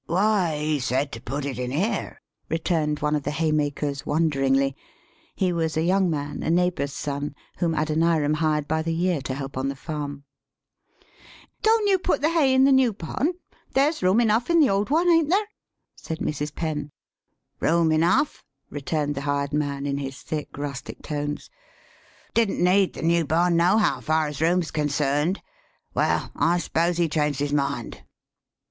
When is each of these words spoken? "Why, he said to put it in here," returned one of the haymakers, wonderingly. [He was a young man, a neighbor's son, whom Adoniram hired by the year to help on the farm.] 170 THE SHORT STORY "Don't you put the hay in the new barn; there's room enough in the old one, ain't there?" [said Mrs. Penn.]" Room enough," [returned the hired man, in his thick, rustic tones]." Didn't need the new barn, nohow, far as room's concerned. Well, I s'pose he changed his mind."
"Why, 0.07 0.57
he 0.57 0.79
said 0.79 1.11
to 1.11 1.21
put 1.21 1.45
it 1.45 1.59
in 1.59 1.69
here," 1.69 2.23
returned 2.49 3.01
one 3.03 3.15
of 3.15 3.21
the 3.21 3.29
haymakers, 3.29 4.03
wonderingly. 4.03 4.75
[He 5.35 5.53
was 5.53 5.77
a 5.77 5.83
young 5.83 6.09
man, 6.09 6.41
a 6.41 6.49
neighbor's 6.49 6.91
son, 6.91 7.35
whom 7.59 7.75
Adoniram 7.75 8.33
hired 8.33 8.67
by 8.67 8.81
the 8.81 8.95
year 8.95 9.21
to 9.21 9.35
help 9.35 9.55
on 9.55 9.67
the 9.69 9.75
farm.] 9.75 10.23
170 11.61 11.61
THE 11.61 11.61
SHORT 11.61 11.61
STORY 11.61 11.61
"Don't 11.61 11.87
you 11.87 11.99
put 11.99 12.21
the 12.21 12.31
hay 12.31 12.51
in 12.55 12.63
the 12.63 12.71
new 12.71 12.93
barn; 12.93 13.33
there's 13.75 14.01
room 14.01 14.19
enough 14.19 14.49
in 14.49 14.59
the 14.59 14.71
old 14.71 14.89
one, 14.89 15.07
ain't 15.07 15.29
there?" 15.29 15.45
[said 16.01 16.17
Mrs. 16.17 16.55
Penn.]" 16.55 16.89
Room 17.59 17.91
enough," 17.91 18.43
[returned 18.71 19.13
the 19.13 19.21
hired 19.21 19.53
man, 19.53 19.85
in 19.85 19.99
his 19.99 20.19
thick, 20.23 20.57
rustic 20.57 21.03
tones]." 21.03 21.51
Didn't 22.33 22.59
need 22.63 22.93
the 22.95 23.03
new 23.03 23.23
barn, 23.23 23.55
nohow, 23.55 24.01
far 24.01 24.25
as 24.25 24.41
room's 24.41 24.71
concerned. 24.71 25.43
Well, 25.93 26.31
I 26.35 26.57
s'pose 26.57 26.97
he 26.97 27.07
changed 27.07 27.39
his 27.39 27.53
mind." 27.53 28.01